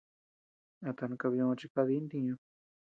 A 0.87 0.91
tan 0.97 1.13
kabiö 1.21 1.47
chi 1.59 1.67
kadi 1.75 1.93
dì 1.93 1.97
ntiñu. 2.05 2.35